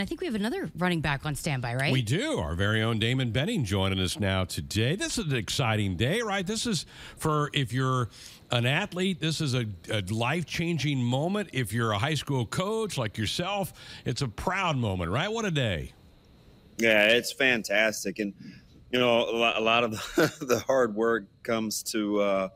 [0.00, 1.92] I think we have another running back on standby, right?
[1.92, 2.40] We do.
[2.40, 4.96] Our very own Damon Benning joining us now today.
[4.96, 6.44] This is an exciting day, right?
[6.44, 6.84] This is
[7.16, 8.08] for if you're
[8.50, 11.50] an athlete, this is a, a life changing moment.
[11.52, 13.72] If you're a high school coach like yourself,
[14.04, 15.28] it's a proud moment, right?
[15.28, 15.92] What a day.
[16.78, 18.18] Yeah, it's fantastic.
[18.18, 18.34] And,
[18.90, 22.48] you know, a lot, of the, the, hard work comes to uh,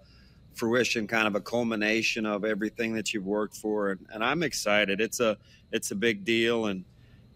[0.54, 3.90] fruition, kind of a culmination of everything that you've worked for.
[3.90, 5.00] And, and I'm excited.
[5.00, 5.38] It's a,
[5.70, 6.66] it's a big deal.
[6.66, 6.84] And,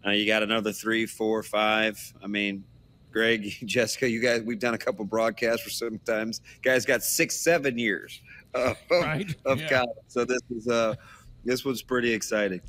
[0.05, 1.99] uh, you got another three, four, five.
[2.23, 2.63] I mean,
[3.11, 6.41] Greg, Jessica, you guys, we've done a couple broadcasts for sometimes.
[6.61, 8.21] Guys got six, seven years
[8.53, 9.33] of, right?
[9.45, 9.69] of yeah.
[9.69, 9.97] college.
[10.07, 10.95] So this is uh,
[11.45, 12.61] this was pretty exciting.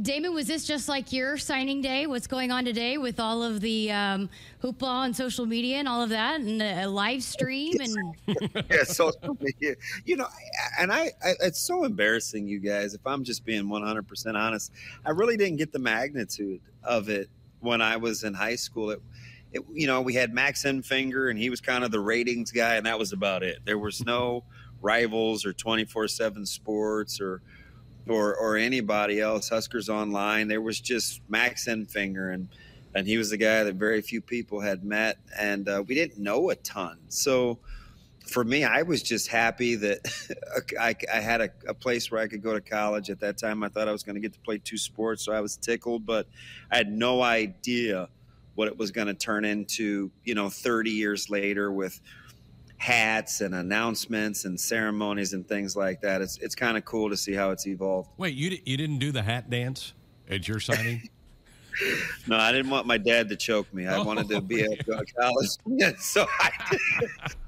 [0.00, 2.06] Damon, was this just like your signing day?
[2.06, 4.28] What's going on today with all of the um,
[4.62, 8.14] hoopla on social media and all of that, and a live stream and
[8.70, 9.74] yeah, social media.
[10.04, 10.26] You know,
[10.78, 12.92] and I, I, it's so embarrassing, you guys.
[12.92, 14.70] If I'm just being 100 percent honest,
[15.06, 18.90] I really didn't get the magnitude of it when I was in high school.
[18.90, 19.00] It,
[19.52, 22.74] it, you know, we had Max Emfinger, and he was kind of the ratings guy,
[22.74, 23.60] and that was about it.
[23.64, 24.44] There was no
[24.82, 27.40] rivals or 24 seven sports or
[28.08, 29.48] or or anybody else.
[29.48, 30.48] Huskers Online.
[30.48, 32.48] There was just Max Emfinger, and
[32.94, 36.18] and he was the guy that very few people had met, and uh, we didn't
[36.18, 36.98] know a ton.
[37.08, 37.58] So
[38.26, 40.00] for me, I was just happy that
[40.80, 43.08] I, I, had a, a, place where I could go to college.
[43.08, 45.32] At that time, I thought I was going to get to play two sports, so
[45.32, 46.26] I was tickled, but
[46.70, 48.08] I had no idea
[48.56, 50.10] what it was going to turn into.
[50.24, 52.00] You know, 30 years later with
[52.78, 56.22] hats and announcements and ceremonies and things like that.
[56.22, 58.10] It's it's kind of cool to see how it's evolved.
[58.16, 59.92] Wait, you you didn't do the hat dance
[60.28, 61.08] at your signing?
[62.26, 63.86] no, I didn't want my dad to choke me.
[63.86, 64.96] I oh, wanted to be yeah.
[64.96, 66.50] a college, so I,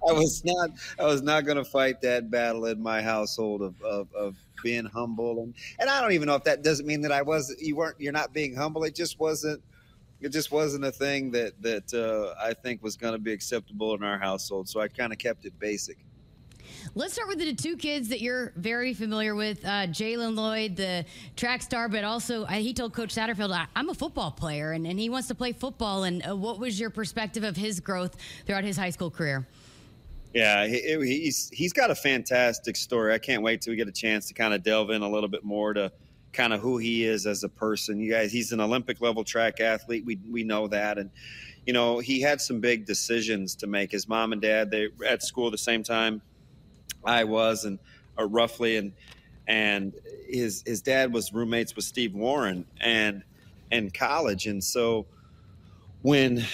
[0.09, 3.81] I was not I was not going to fight that battle in my household of,
[3.83, 7.13] of, of being humble and and I don't even know if that doesn't mean that
[7.13, 8.85] I was you weren't you're not being humble.
[8.85, 9.63] It just wasn't
[10.21, 13.95] it just wasn't a thing that that uh, I think was going to be acceptable
[13.95, 14.69] in our household.
[14.69, 15.99] So I kind of kept it basic.
[16.95, 19.65] Let's start with the two kids that you're very familiar with.
[19.65, 21.05] Uh, Jaylen Lloyd, the
[21.37, 24.99] track star, but also uh, he told Coach Satterfield, I'm a football player, and, and
[24.99, 26.05] he wants to play football.
[26.05, 28.17] And uh, what was your perspective of his growth
[28.47, 29.47] throughout his high school career?
[30.35, 33.15] Yeah, he, he's he's got a fantastic story.
[33.15, 35.29] I can't wait till we get a chance to kind of delve in a little
[35.29, 35.91] bit more to
[36.33, 38.01] kind of who he is as a person.
[38.01, 40.05] You guys, he's an Olympic level track athlete.
[40.05, 41.11] We we know that, and
[41.67, 43.91] you know he had some big decisions to make.
[43.91, 46.23] His mom and dad they were at school the same time
[47.05, 47.79] I was, and
[48.19, 48.93] uh, roughly, and
[49.47, 49.95] and
[50.29, 53.23] his his dad was roommates with Steve Warren and
[53.71, 55.07] in college, and so
[56.03, 56.45] when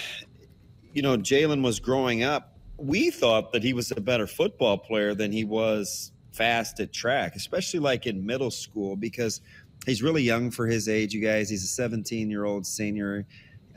[0.93, 5.13] you know Jaylen was growing up, we thought that he was a better football player
[5.13, 9.41] than he was fast at track, especially like in middle school because
[9.85, 11.49] he's really young for his age, you guys.
[11.49, 13.25] He's a 17 year old senior.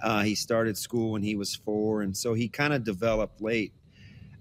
[0.03, 3.73] Uh, he started school when he was four, and so he kind of developed late.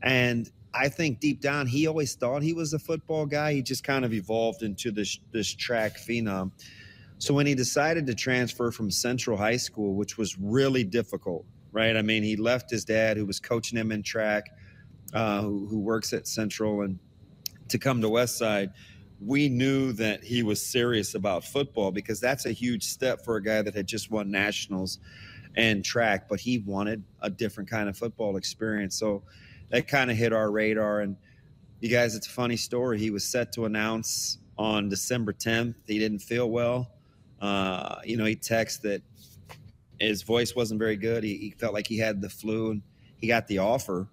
[0.03, 3.53] And I think deep down, he always thought he was a football guy.
[3.53, 6.51] He just kind of evolved into this this track phenom.
[7.19, 11.97] So when he decided to transfer from Central High School, which was really difficult, right?
[11.97, 14.45] I mean, he left his dad, who was coaching him in track,
[15.13, 16.99] uh, who, who works at Central, and
[17.69, 18.72] to come to West Side
[19.19, 23.44] we knew that he was serious about football because that's a huge step for a
[23.44, 25.00] guy that had just won nationals
[25.55, 28.95] and track, but he wanted a different kind of football experience.
[28.95, 29.23] So
[29.69, 31.01] that kind of hit our radar.
[31.01, 31.17] And
[31.79, 33.00] you guys, it's a funny story.
[33.00, 35.75] He was set to announce on December 10th.
[35.88, 36.91] He didn't feel well.
[37.41, 39.01] Uh, you know, he texted that
[39.99, 41.23] his voice wasn't very good.
[41.23, 42.81] He, he, felt like he had the flu, and
[43.17, 44.07] he got the offer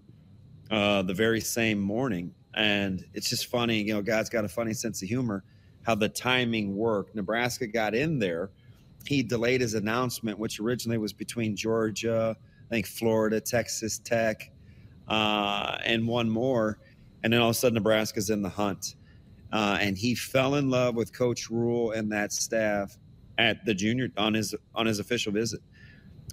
[0.70, 2.34] uh, the very same morning.
[2.56, 5.44] And it's just funny, you know, God's got a funny sense of humor
[5.84, 7.14] how the timing worked.
[7.14, 8.50] Nebraska got in there.
[9.06, 14.50] He delayed his announcement, which originally was between Georgia, I think Florida, Texas Tech,
[15.08, 16.78] uh, and one more.
[17.22, 18.96] And then all of a sudden, Nebraska's in the hunt.
[19.52, 22.96] Uh, and he fell in love with Coach Rhule and that staff
[23.38, 25.60] at the junior on his on his official visit.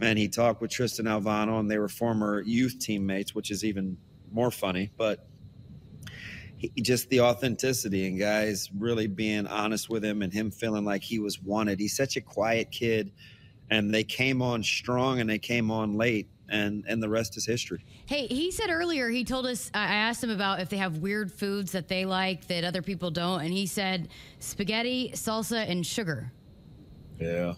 [0.02, 3.98] And he talked with Tristan Alvano, and they were former youth teammates, which is even
[4.32, 4.92] more funny.
[4.98, 5.28] But
[6.62, 11.02] he, just the authenticity and guys really being honest with him and him feeling like
[11.02, 11.80] he was wanted.
[11.80, 13.12] He's such a quiet kid,
[13.72, 16.30] and they came on strong and they came on late.
[16.50, 17.86] And, and the rest is history.
[18.08, 21.32] Hey, he said earlier, he told us, I asked him about if they have weird
[21.32, 23.40] foods that they like that other people don't.
[23.40, 24.10] And he said
[24.40, 26.30] spaghetti, salsa, and sugar.
[27.22, 27.54] Yeah.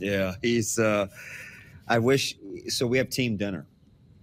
[0.00, 0.32] Yeah.
[0.42, 1.06] He's, uh,
[1.86, 2.34] I wish,
[2.66, 3.66] so we have team dinner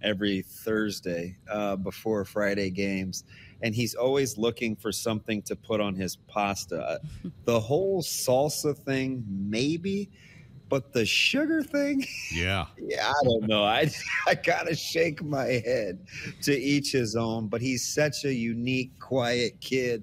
[0.02, 3.24] every Thursday uh, before Friday games
[3.62, 7.00] and he's always looking for something to put on his pasta.
[7.44, 10.10] the whole salsa thing, maybe,
[10.68, 13.62] But the sugar thing, yeah, yeah, I don't know.
[13.64, 13.90] I
[14.26, 15.98] I gotta shake my head
[16.42, 17.48] to each his own.
[17.48, 20.02] But he's such a unique, quiet kid.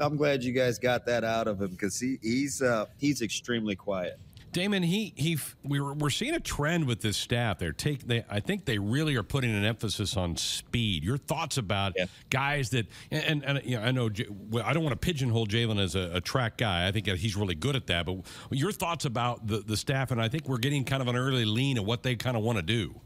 [0.00, 3.74] I'm glad you guys got that out of him because he, he's uh, he's extremely
[3.74, 4.18] quiet.
[4.52, 7.58] Damon, he he we were, we're seeing a trend with this staff.
[7.58, 11.04] They're take they I think they really are putting an emphasis on speed.
[11.04, 12.06] Your thoughts about yeah.
[12.30, 14.10] guys that and, and, and you know, I know
[14.64, 16.86] I don't want to pigeonhole Jaylen as a, a, track guy.
[16.86, 18.06] I think he's really good at that.
[18.06, 21.16] But your thoughts about the the staff and I think we're getting kind of an
[21.16, 23.00] early lean at what they kind of want to do.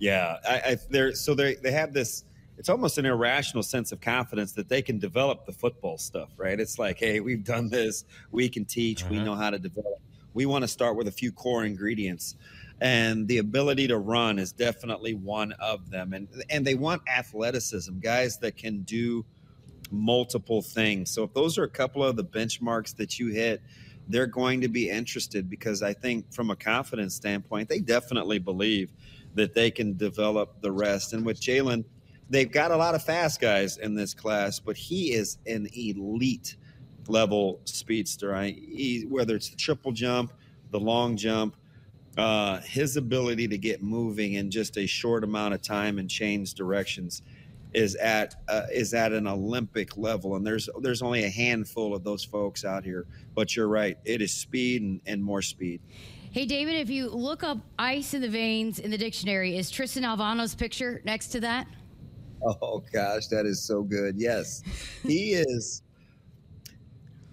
[0.00, 2.24] Yeah, I, I they're so they they have this
[2.58, 6.58] it's almost an irrational sense of confidence that they can develop the football stuff, right?
[6.58, 9.12] It's like, hey, we've done this, we can teach, uh-huh.
[9.12, 10.00] we know how to develop
[10.34, 12.36] we want to start with a few core ingredients
[12.80, 16.12] and the ability to run is definitely one of them.
[16.12, 19.24] And and they want athleticism guys that can do
[19.90, 21.10] multiple things.
[21.10, 23.62] So if those are a couple of the benchmarks that you hit
[24.08, 28.90] they're going to be interested because i think from a confidence standpoint they definitely believe
[29.34, 31.12] that they can develop the rest.
[31.12, 31.84] And with Jaylen
[32.30, 36.56] they've got a lot of fast guys in this class but he is an elite
[37.08, 38.34] level speedster.
[38.34, 40.32] I, he, whether it's the triple jump,
[40.70, 41.56] the long jump,
[42.16, 46.54] uh, his ability to get moving in just a short amount of time and change
[46.54, 47.22] directions
[47.74, 50.36] is at uh, is at an Olympic level.
[50.36, 53.06] And there's there's only a handful of those folks out here.
[53.34, 55.80] But you're right, it is speed and, and more speed.
[56.30, 60.02] Hey, David, if you look up ice in the veins in the dictionary, is Tristan
[60.02, 61.66] Alvano's picture next to that?
[62.44, 64.16] Oh, gosh, that is so good.
[64.16, 64.62] Yes.
[65.02, 65.82] He is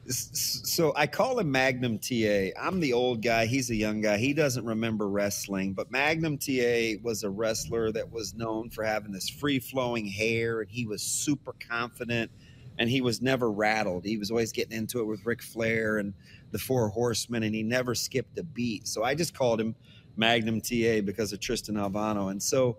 [0.07, 2.49] so I call him Magnum TA.
[2.59, 3.45] I'm the old guy.
[3.47, 4.17] He's a young guy.
[4.17, 9.11] He doesn't remember wrestling, but Magnum TA was a wrestler that was known for having
[9.11, 12.29] this free flowing hair, and he was super confident,
[12.77, 14.05] and he was never rattled.
[14.05, 16.13] He was always getting into it with Ric Flair and
[16.51, 18.87] the Four Horsemen, and he never skipped a beat.
[18.87, 19.75] So I just called him
[20.17, 22.29] Magnum TA because of Tristan Alvano.
[22.29, 22.77] And so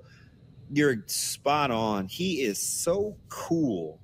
[0.73, 2.06] you're spot on.
[2.06, 4.00] He is so cool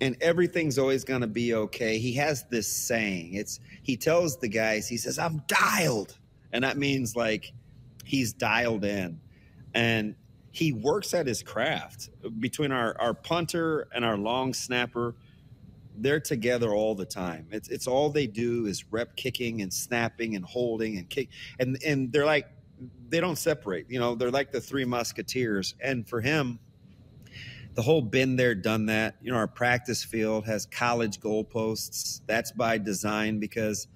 [0.00, 1.98] and everything's always going to be okay.
[1.98, 3.34] He has this saying.
[3.34, 6.18] It's he tells the guys, he says, "I'm dialed."
[6.52, 7.52] And that means like
[8.04, 9.20] he's dialed in.
[9.74, 10.14] And
[10.52, 12.10] he works at his craft.
[12.38, 15.14] Between our our punter and our long snapper,
[15.96, 17.46] they're together all the time.
[17.50, 21.28] It's it's all they do is rep kicking and snapping and holding and kick
[21.58, 22.48] and and they're like
[23.08, 23.86] they don't separate.
[23.88, 25.74] You know, they're like the three musketeers.
[25.80, 26.58] And for him,
[27.76, 29.16] the whole been there, done that.
[29.22, 32.22] You know, our practice field has college goalposts.
[32.26, 33.86] That's by design because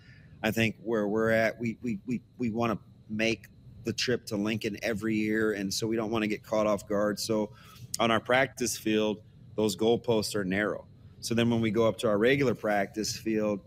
[0.43, 2.79] I think where we're at, we we we, we want to
[3.09, 3.47] make
[3.85, 6.87] the trip to Lincoln every year, and so we don't want to get caught off
[6.87, 7.19] guard.
[7.19, 7.51] So
[7.99, 9.23] on our practice field,
[9.57, 10.85] those goalposts are narrow.
[11.21, 13.61] So then when we go up to our regular practice field,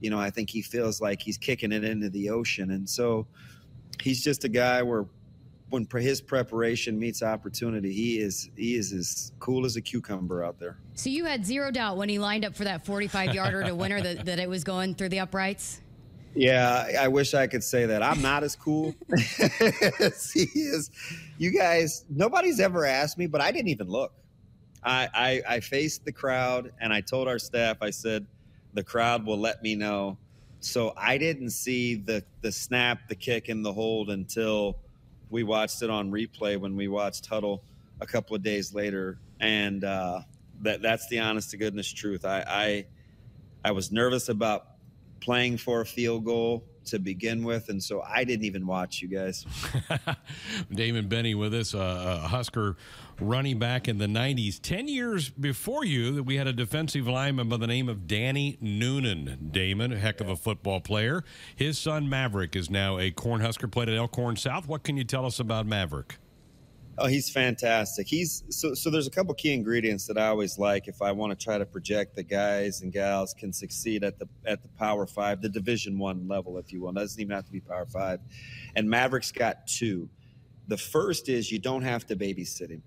[0.00, 3.28] you know, I think he feels like he's kicking it into the ocean, and so
[4.02, 5.06] he's just a guy where
[5.70, 10.58] when his preparation meets opportunity, he is he is as cool as a cucumber out
[10.58, 10.78] there.
[10.94, 14.00] So you had zero doubt when he lined up for that 45 yarder to winner
[14.02, 15.80] that, that it was going through the uprights.
[16.34, 18.02] Yeah, I wish I could say that.
[18.02, 18.94] I'm not as cool
[20.00, 20.90] as he is.
[21.38, 24.12] You guys, nobody's ever asked me, but I didn't even look.
[24.82, 28.26] I, I, I faced the crowd and I told our staff, I said,
[28.74, 30.18] the crowd will let me know.
[30.60, 34.76] So I didn't see the the snap, the kick, and the hold until
[35.30, 37.60] we watched it on replay when we watched Hudl
[38.00, 40.20] a couple of days later, and uh,
[40.62, 42.24] that that's the honest to goodness truth.
[42.24, 42.86] I, I
[43.64, 44.66] I was nervous about
[45.20, 49.08] playing for a field goal to begin with, and so I didn't even watch you
[49.08, 49.46] guys.
[50.72, 52.76] Damon Benning with us, uh, a Husker
[53.20, 54.58] running back in the 90s.
[54.60, 58.56] 10 years before you, that we had a defensive lineman by the name of Danny
[58.60, 59.50] Noonan.
[59.50, 61.24] Damon, a heck of a football player.
[61.54, 64.66] His son Maverick is now a Cornhusker, played at Elkhorn South.
[64.66, 66.18] What can you tell us about Maverick?
[67.02, 68.06] Oh, he's fantastic.
[68.06, 68.90] He's so so.
[68.90, 71.64] There's a couple key ingredients that I always like if I want to try to
[71.64, 75.98] project that guys and gals can succeed at the at the Power Five, the Division
[75.98, 76.90] One level, if you will.
[76.90, 78.20] It doesn't even have to be Power Five.
[78.76, 80.10] And Maverick's got two.
[80.68, 82.82] The first is you don't have to babysit him.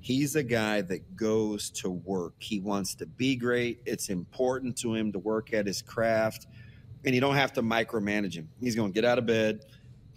[0.00, 2.36] He's a guy that goes to work.
[2.38, 3.82] He wants to be great.
[3.84, 6.46] It's important to him to work at his craft,
[7.04, 8.48] and you don't have to micromanage him.
[8.62, 9.60] He's going to get out of bed.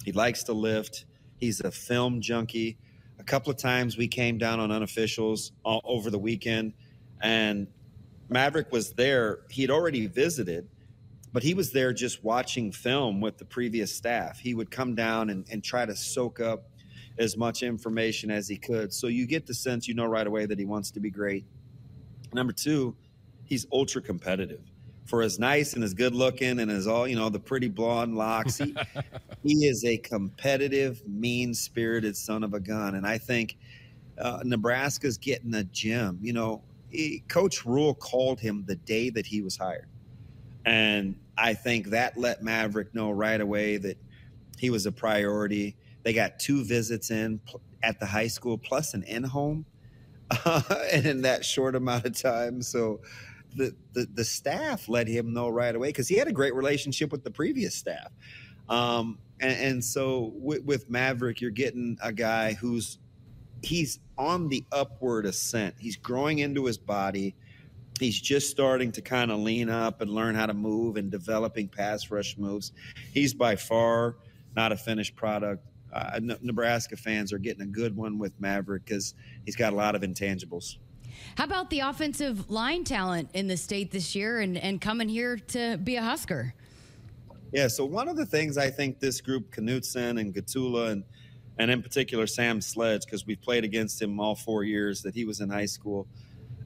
[0.05, 1.03] He likes to lift.
[1.35, 2.77] He's a film junkie
[3.21, 6.73] a couple of times we came down on unofficials all, over the weekend,
[7.21, 7.67] and
[8.29, 9.41] Maverick was there.
[9.47, 10.67] He had already visited,
[11.31, 14.39] but he was there just watching film with the previous staff.
[14.39, 16.63] He would come down and, and try to soak up
[17.19, 18.91] as much information as he could.
[18.91, 21.45] So you get the sense, you know, right away that he wants to be great.
[22.33, 22.95] Number two,
[23.45, 24.70] he's ultra competitive.
[25.05, 28.15] For as nice and as good looking and as all you know the pretty blonde
[28.15, 28.57] locks.
[28.57, 28.75] He,
[29.43, 32.95] he is a competitive mean spirited son of a gun.
[32.95, 33.57] And i think
[34.17, 39.25] uh, nebraska's getting a gem you know he, coach Rhule called him the day that
[39.25, 39.87] he was hired.
[40.65, 43.97] And i think that let maverick know right away that
[44.61, 45.75] he was a priority.
[46.03, 47.41] They got two visits in
[47.81, 49.65] at the high school plus an in-home
[50.45, 50.61] uh,
[50.93, 52.61] in that short amount of time.
[52.61, 53.01] So
[53.55, 57.11] the, the, the staff let him know right away because he had a great relationship
[57.11, 58.11] with the previous staff.
[58.69, 62.99] Um, and, and, so with, with, Maverick, you're getting a guy who's
[63.63, 65.75] he's on the upward ascent.
[65.77, 67.35] He's growing into his body.
[67.99, 71.67] He's just starting to kind of lean up and learn how to move and developing
[71.67, 72.71] pass rush moves.
[73.13, 74.15] He's by far
[74.55, 75.65] not a finished product.
[75.93, 79.13] Uh, Nebraska fans are getting a good one with Maverick because
[79.45, 80.77] he's got a lot of intangibles.
[81.35, 85.37] How about the offensive line talent in the state this year and, and coming here
[85.37, 86.53] to be a Husker?
[87.51, 91.03] Yeah, so one of the things I think this group, Knutson and Gottula, and
[91.57, 95.25] and in particular Sam Sledge, because we've played against him all four years that he
[95.25, 96.07] was in high school,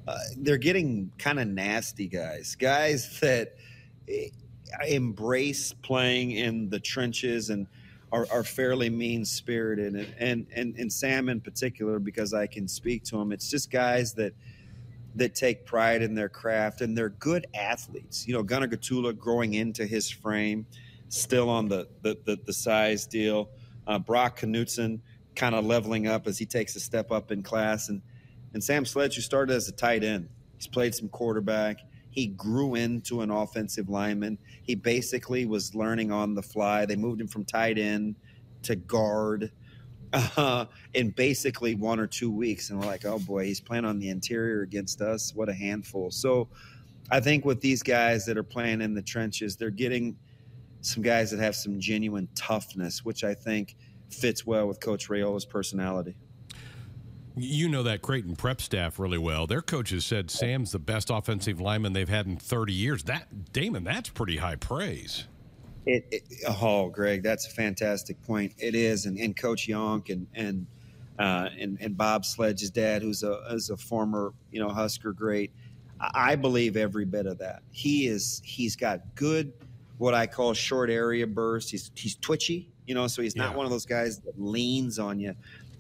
[0.08, 3.56] uh, they're getting kind of nasty guys, guys that
[4.08, 4.28] eh,
[4.88, 7.68] embrace playing in the trenches and
[8.16, 9.94] are, are fairly mean spirited.
[9.96, 13.72] And, and, and, and Sam in particular, because I can speak to him, it's just
[13.72, 14.34] guys that–
[15.18, 18.28] that take pride in their craft and they're good athletes.
[18.28, 20.66] You know, Gunnar Gottula growing into his frame,
[21.08, 23.50] still on the the, the, the size deal.
[23.88, 25.00] Uh, Brock Knutson
[25.34, 28.02] kind of leveling up as he takes a step up in class, and
[28.54, 31.78] and Sam Sledge, who started as a tight end, he's played some quarterback.
[32.16, 34.38] He grew into an offensive lineman.
[34.64, 36.86] He basically was learning on the fly.
[36.86, 38.16] They moved him from tight end
[38.64, 39.52] to guard
[40.14, 42.70] uh, in basically one or two weeks.
[42.70, 45.36] And we're like, oh boy, he's playing on the interior against us.
[45.36, 46.10] What a handful.
[46.10, 46.48] So
[47.12, 50.16] I think with these guys that are playing in the trenches, they're getting
[50.80, 53.76] some guys that have some genuine toughness, which I think
[54.10, 56.16] fits well with Coach Raiola's personality.
[57.38, 59.46] You know that Creighton prep staff really well.
[59.46, 63.04] Their coaches said Sam's the best offensive lineman they've had in 30 years.
[63.04, 65.26] That Damon, that's pretty high praise.
[65.86, 68.54] It, it, oh, Greg, that's a fantastic point.
[68.58, 70.66] It is, and, and Coach Yonk and and,
[71.20, 75.52] uh, and and Bob Sledge's dad, who's a is a former you know Husker great.
[76.00, 77.62] I believe every bit of that.
[77.72, 79.54] He is he's got good
[79.98, 81.72] what I call short area burst.
[81.72, 83.58] He's he's twitchy, you know, so he's not yeah.
[83.58, 85.36] one of those guys that leans on you.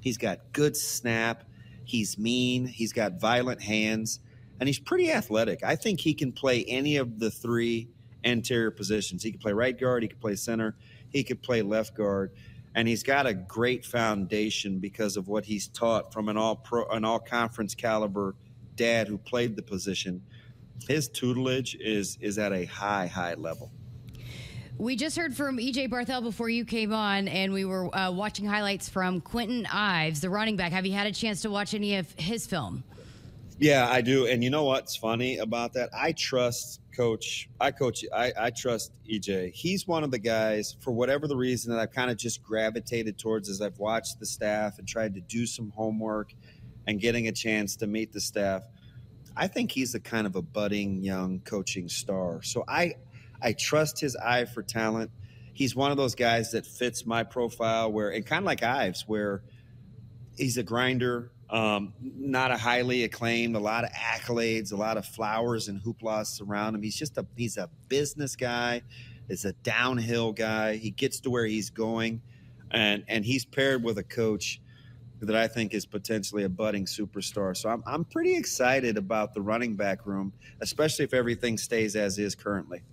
[0.06, 1.46] He's got good snap.
[1.84, 2.68] He's mean.
[2.68, 4.20] He's got violent hands,
[4.60, 5.64] and he's pretty athletic.
[5.64, 7.90] I think he can play any of the three
[8.24, 9.24] interior positions.
[9.24, 10.76] He could play right guard, he could play center,
[11.10, 12.34] he could play left guard,
[12.76, 16.86] and he's got a great foundation because of what he's taught from an all pro,
[16.90, 18.36] an all conference caliber
[18.76, 20.22] dad who played the position.
[20.88, 23.72] His tutelage is is at a high high level.
[24.78, 28.46] We just heard from EJ Barthel before you came on, and we were uh, watching
[28.46, 30.74] highlights from Kwinten Ives, the running back.
[30.74, 32.84] Have you had a chance to watch any of his film?
[33.58, 34.28] Yeah, I do.
[34.28, 35.92] And you know what's funny about that?
[35.98, 37.48] I trust coach.
[37.62, 38.04] I coach.
[38.14, 39.54] I, I trust EJ.
[39.54, 43.18] He's one of the guys, for whatever the reason, that I've kind of just gravitated
[43.18, 46.34] towards as I've watched the staff and tried to do some homework
[46.86, 48.64] and getting a chance to meet the staff.
[49.38, 52.42] I think he's a kind of a budding young coaching star.
[52.42, 52.96] So I,
[53.46, 55.12] I trust his eye for talent.
[55.54, 59.06] He's one of those guys that fits my profile where, and kind of like Ives,
[59.08, 59.44] where
[60.36, 65.06] he's a grinder um, not a highly acclaimed, a lot of accolades, a lot of
[65.06, 66.82] flowers and hoopla surround him.
[66.82, 68.82] He's just a he's a business guy.
[69.28, 70.76] Is a downhill guy.
[70.76, 72.22] He gets to where he's going,
[72.72, 74.62] and and he's paired with a coach
[75.20, 77.58] that I think is potentially a budding superstar.
[77.58, 82.20] So I'm I'm pretty excited about the running back room, especially if everything stays as
[82.20, 82.84] is currently.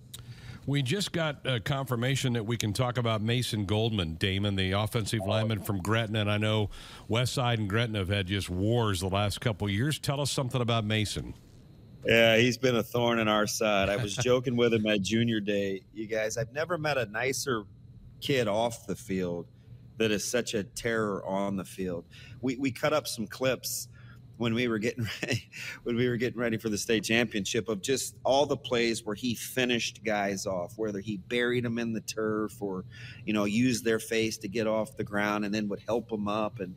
[0.65, 5.19] We just got a confirmation that we can talk about Mason Goldman, Damon, the offensive
[5.27, 6.21] lineman from Gretna.
[6.21, 6.69] And I know
[7.09, 9.99] Westside and Gretna have had just wars the last couple years.
[9.99, 11.33] Tell us something about Mason.
[12.05, 13.89] Yeah, he's been a thorn in our side.
[13.89, 15.83] I was joking with him at junior day.
[15.93, 17.63] You guys, I've never met a nicer
[18.21, 19.47] kid off the field
[19.97, 22.05] that is such a terror on the field.
[22.41, 23.89] We, we cut up some clips
[24.43, 25.49] when we were getting ready,
[25.83, 29.15] when we were getting ready for the state championship of just all the plays where
[29.15, 32.83] he finished guys off, whether he buried them in the turf or
[33.25, 36.27] you know used their face to get off the ground and then would help them
[36.27, 36.75] up and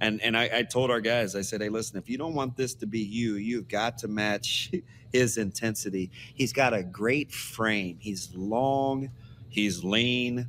[0.00, 2.56] and and I, I told our guys, I said, hey, listen, if you don't want
[2.56, 4.72] this to be you, you've got to match
[5.12, 6.10] his intensity.
[6.34, 7.98] He's got a great frame.
[8.00, 9.10] He's long.
[9.50, 10.48] He's lean.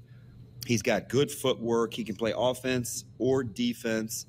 [0.66, 1.94] He's got good footwork.
[1.94, 4.26] He can play offense or defense.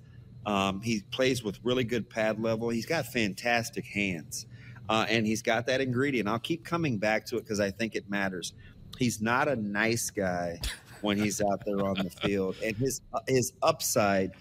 [0.46, 2.70] Um, he plays with really good pad level.
[2.70, 4.46] He's got fantastic hands.
[4.88, 6.28] uh, and he's got that ingredient.
[6.28, 8.52] I'll keep coming back to it because I think it matters.
[8.98, 10.60] He's not a nice guy
[11.00, 14.32] when he's out there on the field, and his his upside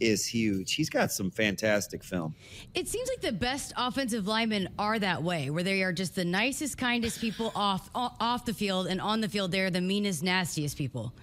[0.00, 0.74] is huge.
[0.74, 2.34] He's got some fantastic film.
[2.74, 6.24] It seems like the best offensive linemen are that way, where they are just the
[6.24, 10.76] nicest, kindest people off off the field, and on the field they're the meanest, nastiest
[10.76, 11.14] people.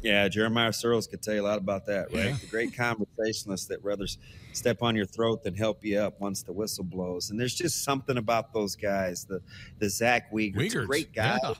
[0.00, 2.26] Yeah, Jeremiah Sirles could tell you a lot about that, right?
[2.26, 2.36] Yeah.
[2.40, 4.06] The great conversationalist that rather
[4.52, 7.30] step on your throat than help you up once the whistle blows.
[7.30, 9.24] And there's just something about those guys.
[9.24, 9.40] The
[9.78, 11.54] the Zach Wiegert, great guy, yeah.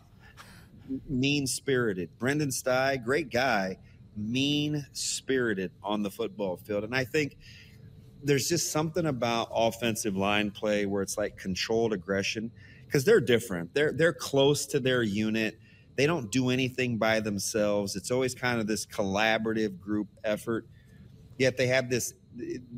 [1.08, 2.10] mean spirited.
[2.18, 3.76] Brendan Stai, great guy,
[4.16, 6.84] mean spirited on the football field.
[6.84, 7.36] And I think
[8.22, 12.52] there's just something about offensive line play where it's like controlled aggression
[12.86, 13.74] because they're different.
[13.74, 15.58] They're they're close to their unit
[15.98, 17.96] they don't do anything by themselves.
[17.96, 20.64] It's always kind of this collaborative group effort.
[21.38, 22.14] Yet they have this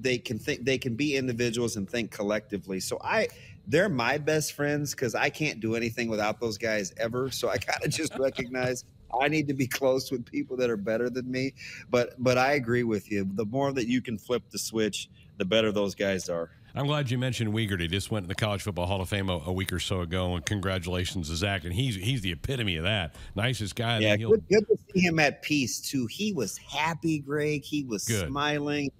[0.00, 2.80] they can think they can be individuals and think collectively.
[2.80, 3.28] So I
[3.66, 7.30] they're my best friends because I can't do anything without those guys ever.
[7.30, 8.86] So I gotta just recognize
[9.20, 11.52] I need to be close with people that are better than me.
[11.90, 13.28] But but I agree with you.
[13.34, 16.50] The more that you can flip the switch, the better those guys are.
[16.74, 17.80] I'm glad you mentioned Wiegert.
[17.80, 20.00] He just went in the College Football Hall of Fame a, a, week or so
[20.00, 21.64] ago, and congratulations to Zach.
[21.64, 23.14] And he's he's the epitome of that.
[23.34, 23.98] Nicest guy.
[23.98, 26.06] Yeah, good, good, to see him at peace too.
[26.06, 27.64] He was happy, Greg.
[27.64, 28.28] He was good.
[28.28, 28.90] smiling.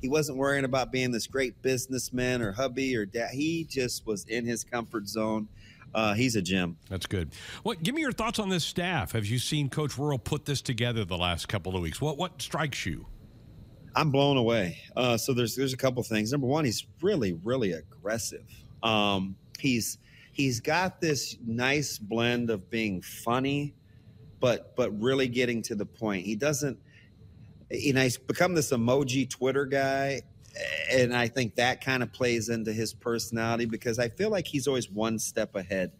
[0.00, 3.30] He wasn't worrying about being this great businessman or hubby or dad.
[3.32, 5.48] He just was in his comfort zone.
[5.94, 6.76] Uh, he's a gem.
[6.88, 7.32] That's good.
[7.62, 7.82] What?
[7.82, 9.12] Give me your thoughts on this staff.
[9.12, 12.00] Have you seen Coach Rhule put this together the last couple of weeks?
[12.00, 13.06] What what strikes you?
[13.94, 14.78] I'm blown away.
[14.96, 16.32] Uh, so there's there's a couple things.
[16.32, 18.44] Number one, he's really really aggressive.
[18.82, 19.98] Um, he's
[20.32, 23.74] he's got this nice blend of being funny,
[24.40, 26.24] but but really getting to the point.
[26.24, 26.78] He doesn't.
[27.70, 30.22] You know, he's become this emoji Twitter guy,
[30.90, 34.66] and I think that kind of plays into his personality because I feel like he's
[34.66, 35.92] always one step ahead.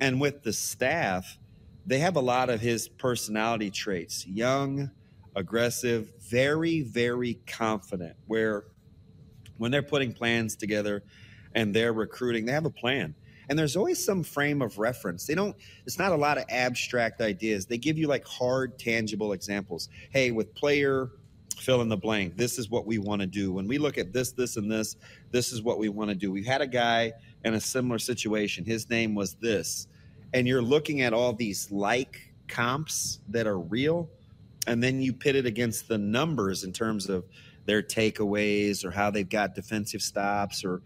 [0.00, 1.38] And with the staff,
[1.86, 4.26] they have a lot of his personality traits.
[4.26, 4.90] Young,
[5.36, 8.16] aggressive, very, very confident.
[8.26, 8.64] Where
[9.58, 11.02] when they're putting plans together
[11.54, 13.14] and they're recruiting, they have a plan.
[13.48, 15.26] And there's always some frame of reference.
[15.26, 17.66] They don't, it's not a lot of abstract ideas.
[17.66, 19.88] They give you like hard, tangible examples.
[20.10, 21.10] Hey, with player
[21.56, 23.52] fill in the blank, this is what we want to do.
[23.52, 24.96] When we look at this, this, and this,
[25.32, 26.30] this is what we want to do.
[26.30, 27.12] We've had a guy
[27.44, 28.64] in a similar situation.
[28.64, 29.88] His name was this.
[30.32, 34.08] And you're looking at all these like comps that are real
[34.70, 37.24] and then you pit it against the numbers in terms of
[37.66, 40.80] their takeaways or how they've got defensive stops or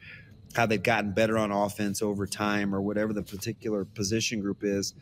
[0.55, 4.95] how they've gotten better on offense over time or whatever the particular position group is.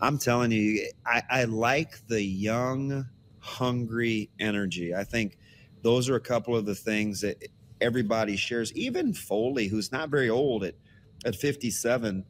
[0.00, 3.06] I'm telling you, I, I like the young,
[3.38, 4.92] hungry energy.
[4.92, 5.38] I think
[5.82, 7.46] those are a couple of the things that
[7.80, 8.72] everybody shares.
[8.72, 10.74] Even Foley, who's not very old at,
[11.24, 12.24] at 57,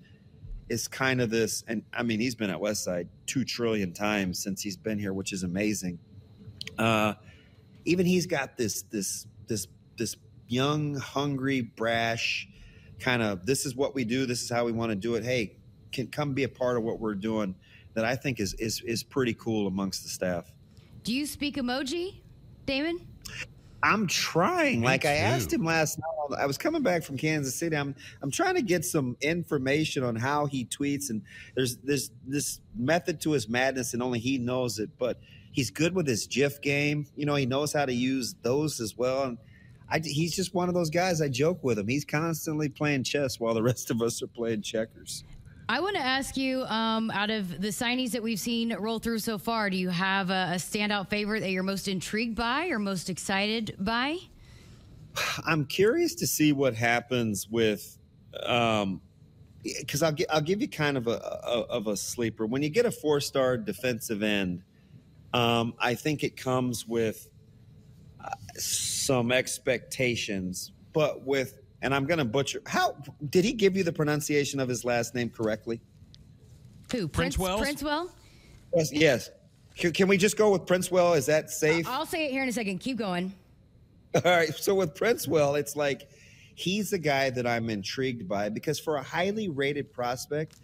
[0.69, 4.63] is kind of this, and I mean, he's been at Westside two trillion times since
[4.63, 5.99] he's been here, which is amazing.
[6.79, 7.15] Uh,
[7.85, 10.17] even he's got this this this this
[10.49, 12.49] young, hungry, brash
[12.99, 13.47] kind of.
[13.47, 14.27] This is what we do.
[14.27, 15.25] This is how we want to do it.
[15.25, 15.57] Hey,
[15.93, 17.55] can come be a part of what we're doing.
[17.95, 20.53] That I think is is is pretty cool amongst the staff.
[21.03, 22.21] Do you speak emoji,
[22.67, 23.07] Damon?
[23.83, 24.81] I'm trying.
[24.81, 25.09] Me like too.
[25.09, 26.16] I asked him last night.
[26.35, 27.77] I was coming back from Kansas City.
[27.77, 31.23] I'm I'm trying to get some information on how he tweets, and
[31.55, 34.91] there's there's this method to his madness, and only he knows it.
[34.99, 35.19] But
[35.57, 37.07] he's good with his GIF game.
[37.17, 39.25] You know, he knows how to use those as well.
[39.25, 39.39] And
[39.91, 41.21] I, he's just one of those guys.
[41.21, 41.89] I joke with him.
[41.89, 45.25] He's constantly playing chess while the rest of us are playing checkers.
[45.69, 49.19] I want to ask you, um, out of the signees that we've seen roll through
[49.19, 52.79] so far, do you have a, a standout favorite that you're most intrigued by or
[52.79, 54.19] most excited by?
[55.45, 57.99] I'm curious to see what happens with,
[58.45, 59.01] um,
[59.63, 62.47] because I'll I'll give you kind of a, a, of a sleeper.
[62.47, 64.63] When you get a four star defensive end,
[65.33, 67.29] um, I think it comes with
[68.23, 72.63] uh, some expectations, but with and I'm going to butcher.
[72.67, 72.97] How
[73.31, 75.81] did he give you the pronunciation of his last name correctly?
[76.93, 77.09] Who?
[77.09, 78.11] Prince, Prince Princewell?
[78.75, 78.93] Yes.
[78.93, 79.31] yes.
[79.77, 81.17] Can, can, we just go with Princewell?
[81.17, 81.87] Is that safe?
[81.89, 82.79] I'll say it here in a second.
[82.79, 83.35] Keep going.
[84.15, 84.55] All right.
[84.55, 86.09] So with Prince, Princewell, it's like
[86.55, 90.57] he's the guy that I'm intrigued by because for a highly rated prospect,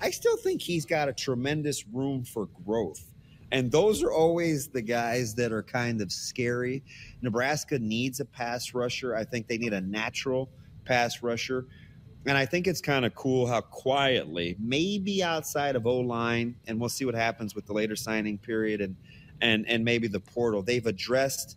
[0.00, 3.04] I still think he's got a tremendous room for growth.
[3.50, 6.82] And those are always the guys that are kind of scary.
[7.22, 9.16] Nebraska needs a pass rusher.
[9.16, 10.50] I think they need a natural
[10.84, 11.66] pass rusher.
[12.26, 16.78] And I think it's kind of cool how quietly, maybe outside of O line, and
[16.78, 18.96] we'll see what happens with the later signing period and
[19.40, 20.62] and and maybe the portal.
[20.62, 21.56] They've addressed,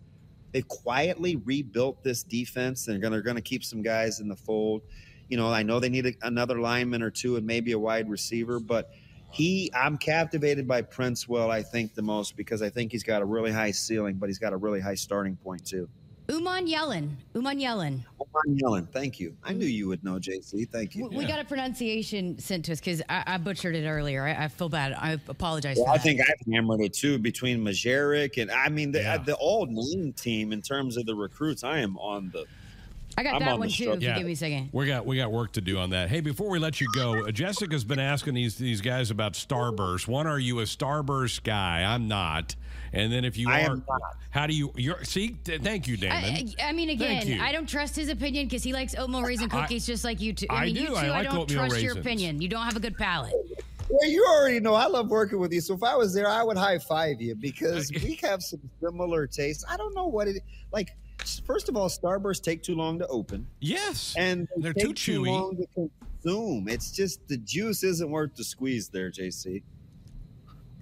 [0.51, 4.81] they've quietly rebuilt this defense, and they're going to keep some guys in the fold
[5.29, 8.09] You know, I know they need a, another lineman or two and maybe a wide
[8.09, 8.91] receiver, but
[9.31, 11.49] he, I'm captivated by Princewell.
[11.49, 14.39] I think the most because I think he's got a really high ceiling, but he's
[14.39, 15.87] got a really high starting point too.
[16.31, 17.09] Umanmielen.
[17.35, 17.99] Uman Yellen.
[18.19, 18.87] Umanmielen.
[18.93, 19.35] Thank you.
[19.43, 20.67] I knew you would know, JC.
[20.69, 21.09] Thank you.
[21.09, 24.25] We, we got a pronunciation sent to us because I, I, butchered it earlier.
[24.25, 24.93] I, I, feel bad.
[24.93, 25.77] I apologize.
[25.77, 29.17] Well, I think I've hammered it too between Majeric and I mean the, yeah.
[29.17, 31.65] the all name team in terms of the recruits.
[31.65, 32.45] I am on the
[33.17, 33.91] I got I'm that one too.
[33.91, 34.11] If yeah.
[34.11, 36.09] you give me a second, we got we got work to do on that.
[36.09, 40.07] Hey, before we let you go, uh, Jessica's been asking these these guys about Starburst.
[40.07, 41.83] One, are you a Starburst guy?
[41.83, 42.55] I'm not.
[42.93, 43.77] And then if you I are,
[44.31, 44.73] how do you?
[44.75, 45.37] You're see.
[45.43, 46.17] Th- thank you, Damon.
[46.59, 49.87] I, I mean, again, I don't trust his opinion because he likes oatmeal raisin cookies
[49.87, 50.33] I, just like you.
[50.33, 50.47] Too.
[50.49, 50.81] I, I mean, do.
[50.81, 50.95] You too.
[50.95, 51.83] I, like don't trust raisins.
[51.83, 52.41] your opinion.
[52.41, 53.33] You don't have a good palate.
[53.89, 55.61] Well, you already know I love working with you.
[55.61, 58.61] So if I was there, I would high five you because uh, we have some
[58.81, 59.63] similar tastes.
[59.69, 60.95] I don't know what it like.
[61.45, 63.45] First of all, Starburst take too long to open.
[63.59, 65.25] Yes, and they are too chewy.
[65.25, 65.89] Too long to
[66.23, 66.67] consume.
[66.67, 69.61] It's just the juice isn't worth the squeeze there, JC.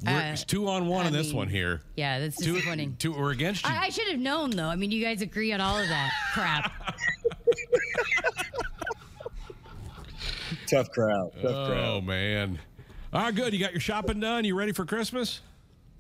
[0.07, 1.81] Uh, it's two on one I in this one here.
[1.97, 2.95] Yeah, that's two, disappointing.
[2.99, 3.71] Two, we're against you.
[3.71, 4.67] I, I should have known though.
[4.67, 6.71] I mean, you guys agree on all of that crap.
[10.67, 11.31] Tough crowd.
[11.41, 12.05] Tough oh crowd.
[12.05, 12.59] man.
[13.12, 13.53] All right, good.
[13.53, 14.45] You got your shopping done.
[14.45, 15.41] You ready for Christmas?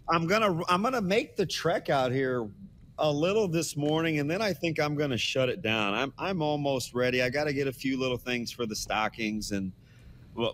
[0.07, 2.47] I'm gonna I'm gonna make the trek out here
[2.99, 5.93] a little this morning, and then I think I'm gonna shut it down.
[5.93, 7.21] I'm I'm almost ready.
[7.21, 9.71] I got to get a few little things for the stockings and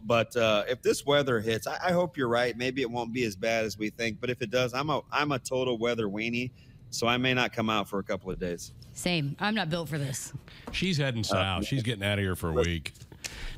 [0.04, 2.58] but uh, if this weather hits, I, I, hope you're right.
[2.58, 4.20] Maybe it won't be as bad as we think.
[4.20, 6.52] But if it does, I'm a I'm a total weather weenie,
[6.90, 8.72] so I may not come out for a couple of days.
[8.94, 9.36] Same.
[9.40, 10.34] I'm not built for this.
[10.72, 11.62] She's heading uh, south.
[11.64, 12.94] Uh, She's getting out of here for a week.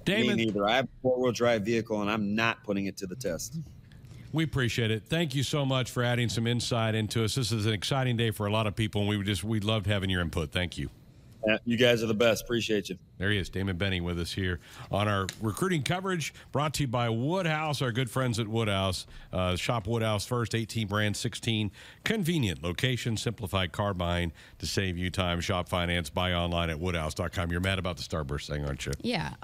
[0.06, 0.68] Damon, me neither.
[0.68, 3.60] I have a four wheel drive vehicle, and I'm not putting it to the test.
[4.34, 5.04] We appreciate it.
[5.08, 7.36] Thank you so much for adding some insight into us.
[7.36, 9.86] This is an exciting day for a lot of people, and we just we loved
[9.86, 10.52] having your input.
[10.52, 10.90] Thank you.
[11.48, 12.44] Yeah, you guys are the best.
[12.44, 12.98] Appreciate you.
[13.20, 14.60] There he is, Damon Benning, with us here
[14.92, 19.08] on our recruiting coverage, brought to you by Woodhouse, our good friends at Woodhouse.
[19.32, 21.72] Uh, shop Woodhouse first, 18 brand, 16
[22.04, 25.40] convenient location, simplified car buying to save you time.
[25.40, 27.50] Shop finance, buy online at woodhouse.com.
[27.50, 28.92] You're mad about the Starburst thing, aren't you?
[29.02, 29.36] Yeah.